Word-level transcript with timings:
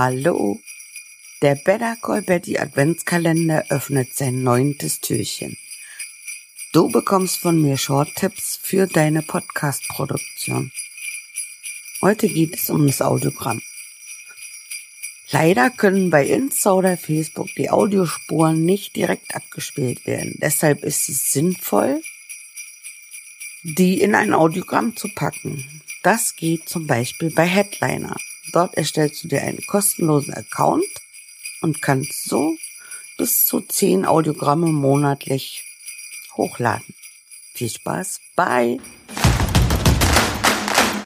Hallo. 0.00 0.60
Der 1.42 1.56
Better 1.56 1.96
Call 2.00 2.22
Betty 2.22 2.56
Adventskalender 2.56 3.64
öffnet 3.68 4.14
sein 4.14 4.44
neuntes 4.44 5.00
Türchen. 5.00 5.58
Du 6.72 6.88
bekommst 6.88 7.38
von 7.38 7.60
mir 7.60 7.76
Short-Tipps 7.76 8.60
für 8.62 8.86
deine 8.86 9.22
Podcast-Produktion. 9.22 10.70
Heute 12.00 12.28
geht 12.28 12.54
es 12.54 12.70
um 12.70 12.86
das 12.86 13.02
Audiogramm. 13.02 13.60
Leider 15.32 15.68
können 15.68 16.10
bei 16.10 16.28
Insta 16.28 16.74
oder 16.74 16.96
Facebook 16.96 17.48
die 17.56 17.68
Audiospuren 17.68 18.64
nicht 18.64 18.94
direkt 18.94 19.34
abgespielt 19.34 20.06
werden. 20.06 20.36
Deshalb 20.36 20.84
ist 20.84 21.08
es 21.08 21.32
sinnvoll, 21.32 22.02
die 23.64 24.00
in 24.00 24.14
ein 24.14 24.32
Audiogramm 24.32 24.94
zu 24.94 25.08
packen. 25.08 25.82
Das 26.04 26.36
geht 26.36 26.68
zum 26.68 26.86
Beispiel 26.86 27.32
bei 27.32 27.46
Headliner. 27.46 28.14
Dort 28.52 28.74
erstellst 28.74 29.24
du 29.24 29.28
dir 29.28 29.42
einen 29.42 29.64
kostenlosen 29.66 30.34
Account 30.34 30.84
und 31.60 31.82
kannst 31.82 32.24
so 32.24 32.56
bis 33.16 33.44
zu 33.44 33.60
10 33.60 34.06
Audiogramme 34.06 34.68
monatlich 34.68 35.64
hochladen. 36.36 36.94
Viel 37.54 37.70
Spaß, 37.70 38.20
bye! 38.36 38.78